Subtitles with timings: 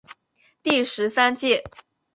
[0.63, 1.63] 第十三届